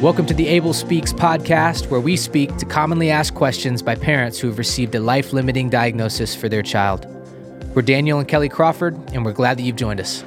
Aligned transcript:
Welcome 0.00 0.26
to 0.26 0.34
the 0.34 0.46
Abel 0.46 0.72
Speaks 0.72 1.12
podcast, 1.12 1.90
where 1.90 2.00
we 2.00 2.16
speak 2.16 2.56
to 2.58 2.64
commonly 2.64 3.10
asked 3.10 3.34
questions 3.34 3.82
by 3.82 3.96
parents 3.96 4.38
who 4.38 4.46
have 4.46 4.56
received 4.56 4.94
a 4.94 5.00
life 5.00 5.32
limiting 5.32 5.70
diagnosis 5.70 6.36
for 6.36 6.48
their 6.48 6.62
child. 6.62 7.04
We're 7.74 7.82
Daniel 7.82 8.20
and 8.20 8.28
Kelly 8.28 8.48
Crawford, 8.48 8.96
and 9.12 9.24
we're 9.24 9.32
glad 9.32 9.58
that 9.58 9.64
you've 9.64 9.74
joined 9.74 9.98
us. 9.98 10.22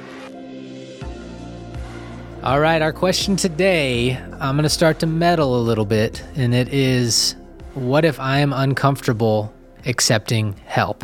All 2.42 2.60
right, 2.60 2.82
our 2.82 2.92
question 2.92 3.34
today, 3.34 4.14
I'm 4.40 4.56
going 4.56 4.64
to 4.64 4.68
start 4.68 4.98
to 4.98 5.06
meddle 5.06 5.58
a 5.58 5.62
little 5.62 5.86
bit, 5.86 6.22
and 6.36 6.52
it 6.54 6.68
is 6.68 7.34
what 7.72 8.04
if 8.04 8.20
I 8.20 8.40
am 8.40 8.52
uncomfortable 8.52 9.54
accepting 9.86 10.52
help? 10.66 11.02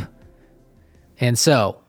And 1.19 1.39
so, 1.39 1.81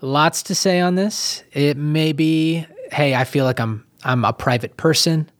lots 0.00 0.42
to 0.42 0.56
say 0.56 0.80
on 0.80 0.96
this. 0.96 1.44
It 1.52 1.76
may 1.76 2.12
be, 2.12 2.66
hey, 2.90 3.14
I 3.14 3.22
feel 3.22 3.44
like 3.44 3.60
I'm 3.60 3.86
I'm 4.02 4.24
a 4.24 4.32
private 4.32 4.76
person 4.76 5.30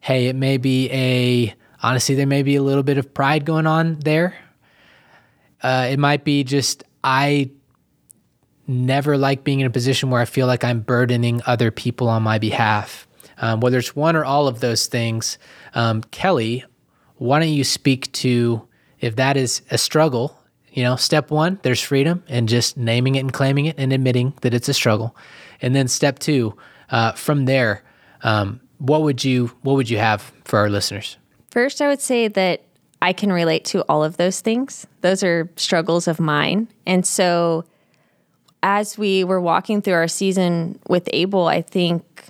hey, 0.00 0.26
it 0.26 0.36
may 0.36 0.56
be 0.56 0.90
a, 0.90 1.54
honestly, 1.82 2.14
there 2.14 2.26
may 2.26 2.42
be 2.42 2.56
a 2.56 2.62
little 2.62 2.82
bit 2.82 2.98
of 2.98 3.14
pride 3.14 3.44
going 3.44 3.66
on 3.66 4.00
there. 4.00 4.34
Uh, 5.62 5.88
it 5.90 5.98
might 5.98 6.24
be 6.24 6.42
just, 6.42 6.82
I 7.04 7.50
never 8.66 9.18
like 9.18 9.44
being 9.44 9.60
in 9.60 9.66
a 9.66 9.70
position 9.70 10.10
where 10.10 10.20
I 10.20 10.24
feel 10.24 10.46
like 10.46 10.64
I'm 10.64 10.80
burdening 10.80 11.42
other 11.46 11.70
people 11.70 12.08
on 12.08 12.22
my 12.22 12.38
behalf. 12.38 13.06
Um, 13.38 13.60
whether 13.60 13.78
it's 13.78 13.96
one 13.96 14.16
or 14.16 14.24
all 14.24 14.48
of 14.48 14.60
those 14.60 14.86
things, 14.86 15.38
um, 15.74 16.02
Kelly, 16.10 16.64
why 17.16 17.38
don't 17.38 17.48
you 17.48 17.64
speak 17.64 18.10
to 18.12 18.66
if 19.00 19.16
that 19.16 19.36
is 19.36 19.62
a 19.70 19.78
struggle? 19.78 20.38
You 20.72 20.84
know, 20.84 20.96
step 20.96 21.30
one, 21.30 21.58
there's 21.62 21.80
freedom 21.80 22.22
and 22.28 22.48
just 22.48 22.76
naming 22.76 23.16
it 23.16 23.20
and 23.20 23.32
claiming 23.32 23.66
it 23.66 23.76
and 23.78 23.92
admitting 23.92 24.34
that 24.42 24.54
it's 24.54 24.68
a 24.68 24.74
struggle. 24.74 25.16
And 25.60 25.74
then 25.74 25.88
step 25.88 26.18
two, 26.18 26.56
uh, 26.90 27.12
from 27.12 27.44
there, 27.44 27.82
um, 28.22 28.60
what 28.80 29.02
would 29.02 29.24
you 29.24 29.52
what 29.62 29.74
would 29.76 29.88
you 29.88 29.98
have 29.98 30.32
for 30.44 30.58
our 30.58 30.68
listeners? 30.68 31.16
First, 31.50 31.80
I 31.80 31.88
would 31.88 32.00
say 32.00 32.28
that 32.28 32.62
I 33.02 33.12
can 33.12 33.32
relate 33.32 33.64
to 33.66 33.84
all 33.88 34.02
of 34.02 34.16
those 34.16 34.40
things. 34.40 34.86
Those 35.02 35.22
are 35.22 35.50
struggles 35.56 36.08
of 36.08 36.18
mine. 36.18 36.68
And 36.86 37.06
so 37.06 37.64
as 38.62 38.98
we 38.98 39.24
were 39.24 39.40
walking 39.40 39.80
through 39.80 39.94
our 39.94 40.08
season 40.08 40.78
with 40.88 41.08
Abel, 41.12 41.46
I 41.46 41.62
think 41.62 42.24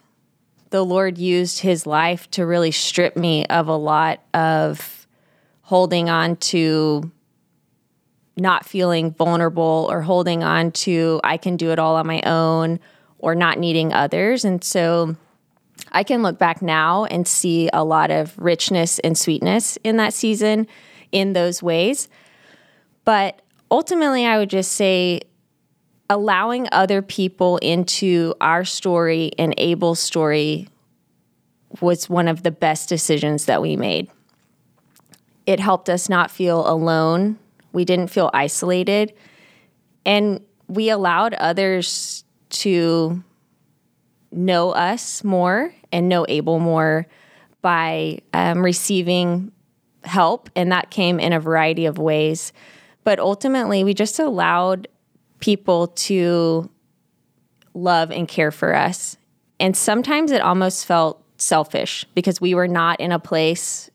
the 0.71 0.85
Lord 0.85 1.19
used 1.19 1.61
his 1.61 1.87
life 1.87 2.31
to 2.33 2.47
really 2.47 2.71
strip 2.71 3.17
me 3.17 3.47
of 3.47 3.67
a 3.69 3.77
lot 3.77 4.21
of 4.33 5.07
holding 5.63 6.09
on 6.09 6.37
to 6.37 7.11
not 8.37 8.65
feeling 8.65 9.13
vulnerable 9.13 9.89
or 9.91 10.03
holding 10.03 10.43
on 10.43 10.73
to 10.73 11.21
I 11.23 11.37
can 11.37 11.57
do 11.57 11.71
it 11.71 11.79
all 11.79 11.97
on 11.97 12.07
my 12.07 12.23
own 12.23 12.81
or 13.19 13.35
not 13.35 13.59
needing 13.59 13.93
others. 13.93 14.45
And 14.45 14.63
so 14.65 15.17
I 15.93 16.05
can 16.05 16.23
look 16.23 16.39
back 16.39 16.63
now 16.63 17.05
and 17.05 17.27
see 17.27 17.69
a 17.73 17.85
lot 17.85 18.11
of 18.11 18.39
richness 18.39 18.99
and 19.01 19.17
sweetness 19.17 19.79
in 19.83 19.97
that 19.97 20.15
season 20.15 20.67
in 21.13 21.33
those 21.33 21.63
ways. 21.63 22.09
But 23.05 23.43
ultimately, 23.71 24.27
I 24.27 24.39
would 24.39 24.51
just 24.51 24.73
say 24.73 25.23
allowing 26.09 26.69
other 26.73 27.03
people 27.03 27.57
into 27.59 28.35
our 28.41 28.65
story 28.65 29.33
and 29.39 29.55
Abel's 29.59 30.01
story 30.01 30.69
was 31.81 32.11
one 32.11 32.29
of 32.29 32.43
the 32.43 32.51
best 32.51 32.89
decisions 32.89 33.45
that 33.47 33.63
we 33.63 33.77
made. 33.77 34.11
It 35.47 35.61
helped 35.61 35.89
us 35.89 36.09
not 36.09 36.31
feel 36.31 36.69
alone. 36.69 37.39
We 37.73 37.85
didn't 37.85 38.09
feel 38.09 38.31
isolated. 38.35 39.15
And 40.05 40.41
we 40.67 40.91
allowed 40.91 41.35
others 41.35 42.25
to 42.51 43.23
know 44.33 44.71
us 44.71 45.25
more 45.25 45.75
and 45.93 46.09
know 46.09 46.25
Abel 46.29 46.59
more 46.59 47.07
by 47.63 48.21
um, 48.33 48.63
receiving 48.65 49.53
help. 50.05 50.51
And 50.57 50.73
that 50.73 50.91
came 50.91 51.21
in 51.21 51.33
a 51.33 51.41
variety 51.41 51.87
of 51.87 51.99
ways. 51.99 52.53
But 53.05 53.19
ultimately, 53.19 53.85
we 53.85 53.95
just 53.95 54.19
allowed 54.19 54.89
people 55.41 55.89
to 55.89 56.71
love 57.75 58.11
and 58.11 58.29
care 58.29 58.51
for 58.51 58.75
us. 58.75 59.17
And 59.59 59.77
sometimes 59.77 60.33
it 60.33 60.41
almost 60.41 60.87
felt 60.87 61.23
selfish 61.37 62.07
because 62.15 62.41
we 62.41 62.55
were 62.55 62.69
not 62.69 63.01
in 63.01 63.13
a 63.13 63.19
place 63.19 63.91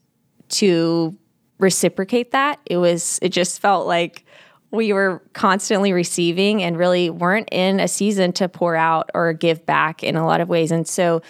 to 0.49 1.15
reciprocate 1.59 2.31
that. 2.31 2.59
It 2.65 2.77
was, 2.77 3.19
it 3.21 3.29
just 3.29 3.61
felt 3.61 3.87
like 3.87 4.25
we 4.71 4.93
were 4.93 5.21
constantly 5.33 5.93
receiving 5.93 6.61
and 6.61 6.77
really 6.77 7.09
weren't 7.09 7.49
in 7.51 7.79
a 7.79 7.87
season 7.87 8.33
to 8.33 8.49
pour 8.49 8.75
out 8.75 9.09
or 9.13 9.33
give 9.33 9.65
back 9.65 10.03
in 10.03 10.15
a 10.15 10.25
lot 10.25 10.41
of 10.41 10.49
ways. 10.49 10.71
And 10.71 10.87
so 10.87 11.21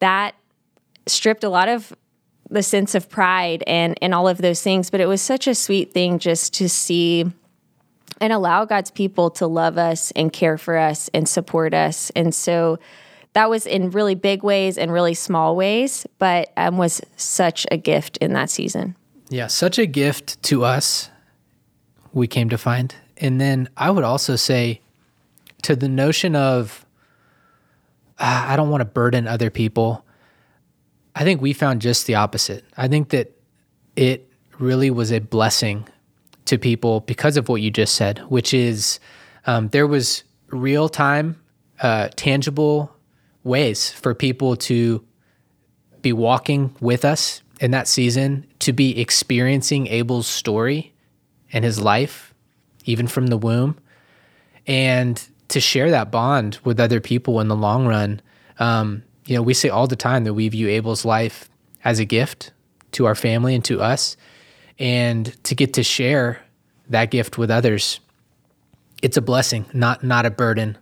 that 0.00 0.34
stripped 1.06 1.44
a 1.44 1.48
lot 1.48 1.68
of 1.68 1.92
the 2.50 2.62
sense 2.62 2.94
of 2.94 3.08
pride 3.08 3.64
and 3.66 3.96
and 4.02 4.14
all 4.14 4.28
of 4.28 4.38
those 4.38 4.62
things, 4.62 4.90
but 4.90 5.00
it 5.00 5.06
was 5.06 5.22
such 5.22 5.46
a 5.46 5.54
sweet 5.54 5.92
thing 5.92 6.18
just 6.18 6.52
to 6.54 6.68
see 6.68 7.24
and 8.20 8.32
allow 8.32 8.64
God's 8.64 8.90
people 8.90 9.30
to 9.30 9.46
love 9.46 9.78
us 9.78 10.12
and 10.12 10.32
care 10.32 10.58
for 10.58 10.76
us 10.76 11.08
and 11.14 11.28
support 11.28 11.74
us. 11.74 12.10
And 12.14 12.34
so 12.34 12.78
that 13.32 13.48
was 13.48 13.66
in 13.66 13.90
really 13.90 14.14
big 14.14 14.42
ways 14.42 14.76
and 14.76 14.92
really 14.92 15.14
small 15.14 15.56
ways, 15.56 16.06
but 16.18 16.52
um, 16.56 16.76
was 16.76 17.00
such 17.16 17.66
a 17.70 17.76
gift 17.76 18.18
in 18.18 18.34
that 18.34 18.50
season. 18.50 18.94
Yeah, 19.30 19.46
such 19.46 19.78
a 19.78 19.86
gift 19.86 20.42
to 20.44 20.62
us 20.62 21.10
we 22.12 22.26
came 22.26 22.48
to 22.50 22.58
find. 22.58 22.94
And 23.16 23.40
then 23.40 23.68
I 23.76 23.90
would 23.90 24.04
also 24.04 24.36
say 24.36 24.80
to 25.62 25.76
the 25.76 25.88
notion 25.88 26.34
of, 26.36 26.84
uh, 28.18 28.46
I 28.48 28.56
don't 28.56 28.70
want 28.70 28.80
to 28.80 28.86
burden 28.86 29.26
other 29.26 29.50
people. 29.50 30.04
I 31.14 31.24
think 31.24 31.40
we 31.40 31.52
found 31.52 31.80
just 31.80 32.06
the 32.06 32.16
opposite. 32.16 32.64
I 32.76 32.88
think 32.88 33.10
that 33.10 33.36
it 33.96 34.28
really 34.58 34.90
was 34.90 35.12
a 35.12 35.20
blessing 35.20 35.88
to 36.46 36.58
people 36.58 37.00
because 37.00 37.36
of 37.36 37.48
what 37.48 37.62
you 37.62 37.70
just 37.70 37.94
said, 37.94 38.18
which 38.28 38.52
is 38.52 38.98
um, 39.46 39.68
there 39.68 39.86
was 39.86 40.24
real 40.48 40.88
time, 40.88 41.40
uh, 41.80 42.08
tangible 42.16 42.94
ways 43.44 43.90
for 43.90 44.14
people 44.14 44.56
to 44.56 45.04
be 46.00 46.12
walking 46.12 46.74
with 46.80 47.04
us 47.04 47.42
in 47.60 47.70
that 47.70 47.86
season, 47.86 48.46
to 48.58 48.72
be 48.72 49.00
experiencing 49.00 49.86
Abel's 49.86 50.26
story 50.26 50.91
and 51.52 51.64
his 51.64 51.80
life, 51.80 52.34
even 52.84 53.06
from 53.06 53.28
the 53.28 53.36
womb, 53.36 53.78
and 54.66 55.28
to 55.48 55.60
share 55.60 55.90
that 55.90 56.10
bond 56.10 56.58
with 56.64 56.80
other 56.80 57.00
people 57.00 57.40
in 57.40 57.48
the 57.48 57.56
long 57.56 57.86
run. 57.86 58.20
Um, 58.58 59.02
you 59.26 59.36
know, 59.36 59.42
we 59.42 59.54
say 59.54 59.68
all 59.68 59.86
the 59.86 59.96
time 59.96 60.24
that 60.24 60.34
we 60.34 60.48
view 60.48 60.68
Abel's 60.68 61.04
life 61.04 61.48
as 61.84 61.98
a 61.98 62.04
gift 62.04 62.52
to 62.92 63.06
our 63.06 63.14
family 63.14 63.54
and 63.54 63.64
to 63.64 63.80
us, 63.80 64.16
and 64.78 65.42
to 65.44 65.54
get 65.54 65.74
to 65.74 65.82
share 65.82 66.40
that 66.88 67.10
gift 67.10 67.38
with 67.38 67.50
others, 67.50 68.00
it's 69.02 69.16
a 69.16 69.22
blessing, 69.22 69.66
not 69.72 70.02
not 70.02 70.26
a 70.26 70.30
burden 70.30 70.78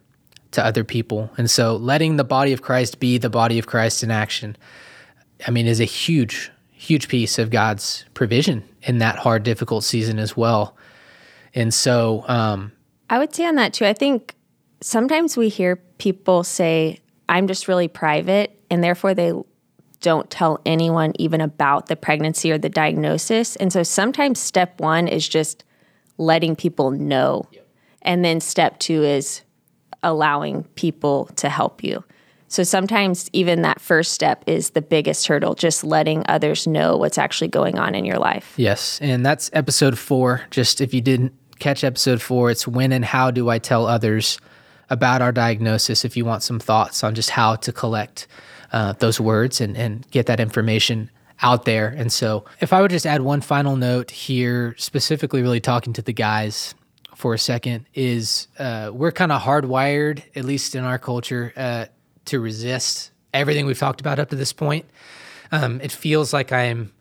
to 0.53 0.65
other 0.65 0.85
people. 0.85 1.31
And 1.37 1.51
so, 1.51 1.77
letting 1.77 2.17
the 2.17 2.25
body 2.25 2.53
of 2.53 2.63
Christ 2.63 3.01
be 3.01 3.19
the 3.19 3.31
body 3.31 3.59
of 3.59 3.67
Christ 3.67 4.03
in 4.03 4.11
action, 4.11 4.57
I 5.47 5.51
mean, 5.51 5.67
is 5.67 5.81
a 5.81 5.85
huge 5.85 6.51
huge 6.81 7.09
piece 7.09 7.39
of 7.39 7.51
God's 7.51 8.07
provision 8.15 8.65
in 8.83 8.99
that 8.99 9.17
hard, 9.17 9.43
difficult 9.43 9.85
season 9.85 10.19
as 10.19 10.35
well. 10.35 10.75
And 11.55 11.75
so, 11.75 12.25
um, 12.27 12.73
I 13.11 13.19
would 13.19 13.35
say 13.35 13.45
on 13.45 13.57
that 13.57 13.75
too, 13.75 13.85
I 13.85 13.93
think 13.93 14.35
sometimes 14.81 15.37
we 15.37 15.51
hear 15.51 15.77
people 15.99 16.43
say, 16.43 16.99
I'm 17.29 17.47
just 17.47 17.69
really 17.69 17.87
private, 17.87 18.59
and 18.71 18.83
therefore 18.83 19.13
they 19.13 19.33
don't 20.01 20.31
tell 20.31 20.59
anyone 20.65 21.13
even 21.19 21.43
about 21.43 21.87
the 21.87 21.97
pregnancy 21.97 22.51
or 22.51 22.57
the 22.57 22.71
diagnosis. 22.71 23.57
And 23.57 23.71
so 23.71 23.83
sometimes 23.83 24.41
step 24.41 24.81
one 24.81 25.07
is 25.07 25.29
just 25.29 25.65
letting 26.17 26.57
people 26.57 26.91
know. 26.93 27.47
Yep. 27.53 27.69
And 28.03 28.25
then 28.25 28.41
step 28.41 28.79
two 28.79 29.05
is 29.05 29.43
allowing 30.03 30.65
people 30.77 31.27
to 31.37 31.51
help 31.51 31.85
you. 31.85 32.03
So 32.51 32.65
sometimes 32.65 33.31
even 33.33 33.63
that 33.63 33.81
first 33.81 34.11
step 34.11 34.43
is 34.45 34.71
the 34.71 34.83
biggest 34.83 35.29
hurdle, 35.29 35.55
just 35.55 35.85
letting 35.85 36.25
others 36.29 36.67
know 36.67 36.97
what's 36.97 37.17
actually 37.17 37.47
going 37.47 37.79
on 37.79 37.95
in 37.95 38.05
your 38.05 38.19
life. 38.19 38.55
Yes. 38.57 38.99
And 39.01 39.25
that's 39.25 39.51
episode 39.53 39.97
four. 39.97 40.43
Just 40.51 40.81
if 40.81 40.93
you 40.93 41.01
didn't 41.01 41.33
catch 41.61 41.85
episode 41.85 42.21
four, 42.21 42.51
it's 42.51 42.67
when 42.67 42.91
and 42.91 43.05
how 43.05 43.31
do 43.31 43.51
I 43.51 43.61
tell 43.61 43.87
others 43.87 44.41
about 44.91 45.23
our 45.23 45.31
diagnosis 45.31 46.05
if 46.05 46.17
you 46.17 46.25
want 46.25 46.43
some 46.43 46.59
thoughts 46.59 47.05
on 47.05 47.15
just 47.15 47.31
how 47.31 47.55
to 47.55 47.73
collect 47.73 48.27
uh, 48.73 48.95
those 48.95 49.21
words 49.21 49.61
and, 49.61 49.77
and 49.77 50.05
get 50.11 50.27
that 50.27 50.41
information 50.41 51.09
out 51.43 51.67
there. 51.67 51.87
And 51.87 52.13
so, 52.13 52.45
if 52.61 52.73
I 52.73 52.83
would 52.83 52.91
just 52.91 53.07
add 53.07 53.23
one 53.23 53.43
final 53.43 53.77
note 53.77 54.11
here, 54.11 54.75
specifically 54.77 55.41
really 55.41 55.61
talking 55.61 55.93
to 55.93 56.03
the 56.03 56.13
guys 56.13 56.75
for 57.15 57.33
a 57.33 57.39
second, 57.39 57.87
is 57.95 58.49
uh, 58.59 58.91
we're 58.93 59.13
kind 59.13 59.31
of 59.31 59.41
hardwired, 59.41 60.25
at 60.35 60.45
least 60.45 60.75
in 60.75 60.83
our 60.83 60.99
culture, 60.99 61.53
uh, 61.57 61.87
to 62.31 62.41
resist 62.41 63.11
everything 63.33 63.67
we've 63.67 63.79
talked 63.79 64.01
about 64.01 64.19
up 64.19 64.31
to 64.31 64.37
this 64.37 64.53
point. 64.53 64.87
Um, 65.53 65.81
it 65.81 65.93
feels 65.93 66.33
like 66.33 66.53
I'm, 66.53 66.93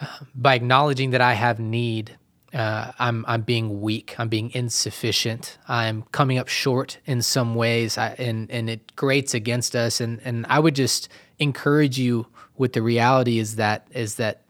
uh, 0.00 0.06
by 0.34 0.54
acknowledging 0.54 1.10
that 1.10 1.20
I 1.20 1.34
have 1.34 1.58
need 1.58 2.16
uh, 2.54 2.92
I'm 3.00 3.24
I'm 3.26 3.42
being 3.42 3.80
weak. 3.80 4.14
I'm 4.16 4.28
being 4.28 4.52
insufficient. 4.54 5.58
I'm 5.66 6.04
coming 6.12 6.38
up 6.38 6.46
short 6.46 6.98
in 7.04 7.20
some 7.20 7.56
ways, 7.56 7.98
I, 7.98 8.10
and 8.10 8.48
and 8.48 8.70
it 8.70 8.94
grates 8.94 9.34
against 9.34 9.74
us. 9.74 10.00
And 10.00 10.20
and 10.24 10.46
I 10.48 10.60
would 10.60 10.76
just 10.76 11.08
encourage 11.40 11.98
you 11.98 12.26
with 12.56 12.72
the 12.72 12.82
reality 12.82 13.40
is 13.40 13.56
that 13.56 13.88
is 13.90 14.14
that 14.16 14.42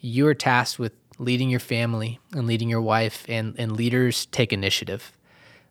you're 0.00 0.32
tasked 0.32 0.78
with 0.78 0.92
leading 1.18 1.50
your 1.50 1.60
family 1.60 2.18
and 2.32 2.46
leading 2.46 2.70
your 2.70 2.80
wife, 2.80 3.26
and 3.28 3.54
and 3.58 3.76
leaders 3.76 4.26
take 4.26 4.50
initiative. 4.52 5.12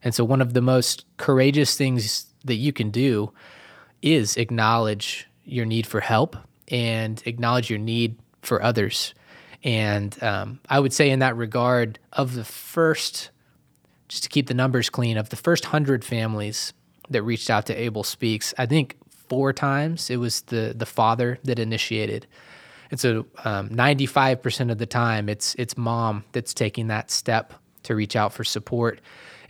And 0.04 0.14
so 0.14 0.24
one 0.24 0.42
of 0.42 0.54
the 0.54 0.62
most 0.62 1.06
courageous 1.18 1.76
things 1.76 2.28
that 2.46 2.56
you 2.56 2.72
can 2.74 2.92
do 2.92 3.34
is 4.02 4.38
acknowledge 4.38 5.28
your 5.46 5.66
need 5.66 5.86
for 5.88 6.00
help 6.00 6.36
and 6.68 7.22
acknowledge 7.26 7.70
your 7.70 7.80
need 7.80 8.18
for 8.42 8.62
others 8.62 9.14
and 9.64 10.22
um, 10.24 10.60
I 10.70 10.80
would 10.80 10.94
say, 10.94 11.10
in 11.10 11.20
that 11.20 11.36
regard, 11.36 12.00
of 12.14 12.34
the 12.34 12.44
first, 12.44 13.30
just 14.08 14.24
to 14.24 14.30
keep 14.30 14.48
the 14.48 14.54
numbers 14.54 14.90
clean, 14.90 15.18
of 15.18 15.30
the 15.30 15.36
first 15.36 15.66
hundred 15.66 16.04
families 16.04 16.74
that 17.10 17.22
reached 17.24 17.50
out 17.50 17.68
to 17.68 17.76
Abel 17.76 18.04
Speaks, 18.04 18.54
I 18.58 18.66
think 18.66 18.98
four 19.30 19.54
times 19.54 20.10
it 20.10 20.18
was 20.18 20.42
the 20.44 20.74
the 20.76 20.86
father 20.86 21.38
that 21.44 21.60
initiated. 21.60 22.26
And 22.90 23.00
so, 23.00 23.28
ninety 23.70 24.08
five 24.08 24.42
percent 24.42 24.72
of 24.72 24.80
the 24.80 24.88
time, 24.88 25.30
it's 25.30 25.56
it's 25.56 25.78
mom 25.78 26.24
that's 26.32 26.54
taking 26.54 26.88
that 26.88 27.12
step 27.12 27.54
to 27.84 27.96
reach 27.96 28.16
out 28.16 28.34
for 28.34 28.44
support. 28.44 29.00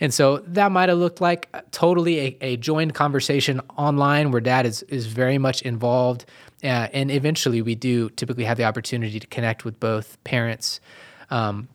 And 0.01 0.11
so 0.11 0.39
that 0.39 0.71
might 0.71 0.89
have 0.89 0.97
looked 0.97 1.21
like 1.21 1.47
totally 1.71 2.19
a, 2.19 2.37
a 2.41 2.57
joined 2.57 2.95
conversation 2.95 3.61
online 3.77 4.31
where 4.31 4.41
dad 4.41 4.65
is, 4.65 4.81
is 4.83 5.05
very 5.05 5.37
much 5.37 5.61
involved. 5.61 6.25
Uh, 6.63 6.87
and 6.91 7.11
eventually 7.11 7.61
we 7.61 7.75
do 7.75 8.09
typically 8.09 8.43
have 8.43 8.57
the 8.57 8.63
opportunity 8.63 9.19
to 9.19 9.27
connect 9.27 9.63
with 9.63 9.79
both 9.79 10.21
parents. 10.23 10.81
Um, 11.29 11.69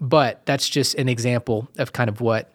but 0.00 0.44
that's 0.46 0.68
just 0.68 0.94
an 0.96 1.08
example 1.08 1.68
of 1.78 1.92
kind 1.92 2.08
of 2.08 2.22
what 2.22 2.53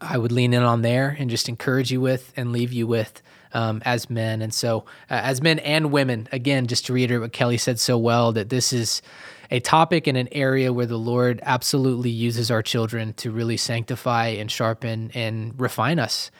I 0.00 0.18
would 0.18 0.32
lean 0.32 0.54
in 0.54 0.62
on 0.62 0.82
there 0.82 1.16
and 1.18 1.28
just 1.30 1.48
encourage 1.48 1.90
you 1.90 2.00
with 2.00 2.32
and 2.36 2.52
leave 2.52 2.72
you 2.72 2.86
with 2.86 3.22
um, 3.52 3.82
as 3.84 4.08
men. 4.08 4.42
And 4.42 4.52
so, 4.52 4.84
uh, 5.10 5.20
as 5.22 5.42
men 5.42 5.58
and 5.60 5.92
women, 5.92 6.28
again, 6.32 6.66
just 6.66 6.86
to 6.86 6.92
reiterate 6.92 7.20
what 7.20 7.32
Kelly 7.32 7.58
said 7.58 7.78
so 7.78 7.98
well, 7.98 8.32
that 8.32 8.48
this 8.48 8.72
is 8.72 9.02
a 9.50 9.60
topic 9.60 10.06
and 10.06 10.16
an 10.16 10.28
area 10.32 10.72
where 10.72 10.86
the 10.86 10.98
Lord 10.98 11.40
absolutely 11.42 12.10
uses 12.10 12.50
our 12.50 12.62
children 12.62 13.12
to 13.14 13.30
really 13.30 13.56
sanctify 13.56 14.28
and 14.28 14.50
sharpen 14.50 15.10
and 15.14 15.58
refine 15.60 15.98
us 15.98 16.30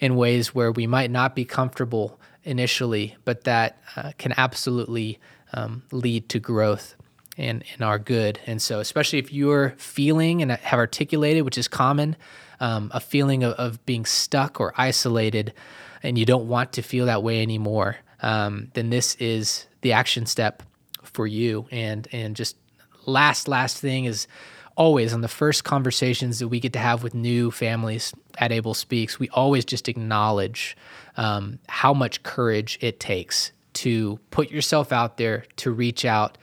in 0.00 0.16
ways 0.16 0.54
where 0.54 0.72
we 0.72 0.86
might 0.86 1.10
not 1.10 1.34
be 1.34 1.44
comfortable 1.44 2.18
initially, 2.44 3.16
but 3.24 3.44
that 3.44 3.78
uh, 3.94 4.12
can 4.16 4.32
absolutely 4.36 5.20
um, 5.52 5.82
lead 5.92 6.28
to 6.30 6.40
growth 6.40 6.96
and, 7.38 7.64
and 7.72 7.82
our 7.82 7.98
good. 7.98 8.38
And 8.46 8.60
so, 8.60 8.80
especially 8.80 9.18
if 9.18 9.32
you're 9.32 9.70
feeling 9.78 10.42
and 10.42 10.50
have 10.50 10.78
articulated, 10.78 11.44
which 11.44 11.58
is 11.58 11.68
common, 11.68 12.16
um, 12.60 12.90
a 12.94 13.00
feeling 13.00 13.42
of, 13.42 13.54
of, 13.54 13.84
being 13.86 14.04
stuck 14.04 14.60
or 14.60 14.72
isolated, 14.76 15.52
and 16.02 16.18
you 16.18 16.24
don't 16.24 16.48
want 16.48 16.72
to 16.74 16.82
feel 16.82 17.06
that 17.06 17.22
way 17.22 17.42
anymore, 17.42 17.96
um, 18.20 18.70
then 18.74 18.90
this 18.90 19.14
is 19.16 19.66
the 19.80 19.92
action 19.92 20.26
step 20.26 20.62
for 21.02 21.26
you. 21.26 21.66
And 21.70 22.06
and 22.12 22.36
just 22.36 22.56
last 23.06 23.48
last 23.48 23.78
thing 23.78 24.04
is 24.04 24.26
always 24.76 25.12
on 25.12 25.20
the 25.20 25.28
first 25.28 25.64
conversations 25.64 26.38
that 26.38 26.48
we 26.48 26.60
get 26.60 26.72
to 26.72 26.78
have 26.78 27.02
with 27.02 27.14
new 27.14 27.50
families 27.50 28.12
at 28.38 28.52
Abel 28.52 28.74
Speaks, 28.74 29.18
we 29.18 29.28
always 29.30 29.64
just 29.64 29.88
acknowledge 29.88 30.76
um, 31.16 31.58
how 31.68 31.92
much 31.92 32.22
courage 32.22 32.78
it 32.80 32.98
takes 32.98 33.52
to 33.74 34.18
put 34.30 34.50
yourself 34.50 34.92
out 34.92 35.16
there 35.16 35.44
to 35.56 35.70
reach 35.70 36.04
out 36.04 36.38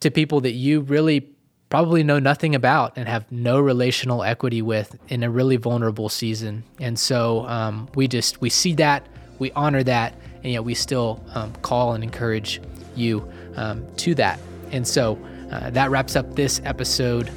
to 0.00 0.10
people 0.10 0.40
that 0.42 0.52
you 0.52 0.80
really 0.80 1.28
probably 1.68 2.02
know 2.02 2.18
nothing 2.18 2.54
about 2.54 2.96
and 2.96 3.08
have 3.08 3.30
no 3.32 3.58
relational 3.58 4.22
equity 4.22 4.62
with 4.62 4.96
in 5.08 5.22
a 5.22 5.30
really 5.30 5.56
vulnerable 5.56 6.08
season. 6.08 6.62
And 6.80 6.98
so 6.98 7.46
um, 7.46 7.88
we 7.94 8.08
just 8.08 8.40
we 8.40 8.50
see 8.50 8.74
that, 8.74 9.06
we 9.38 9.50
honor 9.52 9.82
that, 9.82 10.14
and 10.42 10.52
yet 10.52 10.64
we 10.64 10.74
still 10.74 11.22
um, 11.34 11.52
call 11.62 11.94
and 11.94 12.04
encourage 12.04 12.60
you 12.94 13.30
um, 13.56 13.84
to 13.96 14.14
that. 14.14 14.38
And 14.70 14.86
so 14.86 15.18
uh, 15.50 15.70
that 15.70 15.90
wraps 15.90 16.16
up 16.16 16.34
this 16.34 16.60
episode 16.64 17.30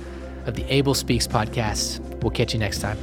of 0.46 0.56
the 0.56 0.66
Abel 0.74 0.94
Speaks 0.94 1.28
podcast. 1.28 2.00
We'll 2.22 2.32
catch 2.32 2.54
you 2.54 2.60
next 2.60 2.80
time. 2.80 2.98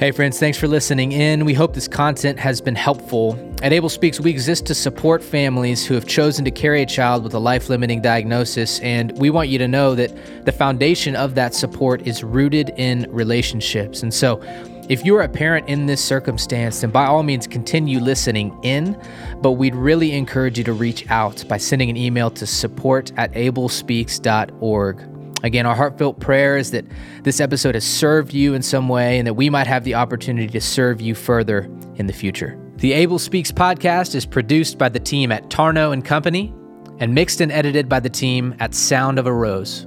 Hey, 0.00 0.12
friends, 0.12 0.38
thanks 0.38 0.56
for 0.56 0.66
listening 0.66 1.12
in. 1.12 1.44
We 1.44 1.52
hope 1.52 1.74
this 1.74 1.86
content 1.86 2.38
has 2.38 2.62
been 2.62 2.74
helpful. 2.74 3.38
At 3.62 3.74
Abel 3.74 3.90
Speaks, 3.90 4.18
we 4.18 4.30
exist 4.30 4.64
to 4.64 4.74
support 4.74 5.22
families 5.22 5.84
who 5.84 5.92
have 5.92 6.06
chosen 6.06 6.42
to 6.46 6.50
carry 6.50 6.80
a 6.80 6.86
child 6.86 7.22
with 7.22 7.34
a 7.34 7.38
life 7.38 7.68
limiting 7.68 8.00
diagnosis, 8.00 8.80
and 8.80 9.12
we 9.18 9.28
want 9.28 9.50
you 9.50 9.58
to 9.58 9.68
know 9.68 9.94
that 9.94 10.46
the 10.46 10.52
foundation 10.52 11.14
of 11.14 11.34
that 11.34 11.54
support 11.54 12.06
is 12.06 12.24
rooted 12.24 12.70
in 12.78 13.08
relationships. 13.10 14.02
And 14.02 14.14
so, 14.14 14.40
if 14.88 15.04
you're 15.04 15.20
a 15.20 15.28
parent 15.28 15.68
in 15.68 15.84
this 15.84 16.02
circumstance, 16.02 16.80
then 16.80 16.90
by 16.90 17.04
all 17.04 17.22
means 17.22 17.46
continue 17.46 18.00
listening 18.00 18.58
in, 18.62 18.98
but 19.42 19.52
we'd 19.52 19.74
really 19.74 20.12
encourage 20.12 20.56
you 20.56 20.64
to 20.64 20.72
reach 20.72 21.10
out 21.10 21.46
by 21.46 21.58
sending 21.58 21.90
an 21.90 21.98
email 21.98 22.30
to 22.30 22.46
support 22.46 23.12
at 23.18 23.30
abelspeaks.org. 23.34 25.09
Again, 25.42 25.66
our 25.66 25.74
heartfelt 25.74 26.20
prayer 26.20 26.56
is 26.56 26.70
that 26.72 26.84
this 27.22 27.40
episode 27.40 27.74
has 27.74 27.84
served 27.84 28.34
you 28.34 28.54
in 28.54 28.62
some 28.62 28.88
way 28.88 29.18
and 29.18 29.26
that 29.26 29.34
we 29.34 29.50
might 29.50 29.66
have 29.66 29.84
the 29.84 29.94
opportunity 29.94 30.48
to 30.48 30.60
serve 30.60 31.00
you 31.00 31.14
further 31.14 31.70
in 31.96 32.06
the 32.06 32.12
future. 32.12 32.58
The 32.76 32.92
Abel 32.92 33.18
Speaks 33.18 33.52
podcast 33.52 34.14
is 34.14 34.24
produced 34.24 34.78
by 34.78 34.88
the 34.88 35.00
team 35.00 35.32
at 35.32 35.48
Tarno 35.50 35.92
and 35.92 36.04
Company 36.04 36.52
and 36.98 37.14
mixed 37.14 37.40
and 37.40 37.50
edited 37.50 37.88
by 37.88 38.00
the 38.00 38.10
team 38.10 38.54
at 38.58 38.74
Sound 38.74 39.18
of 39.18 39.26
a 39.26 39.32
Rose. 39.32 39.86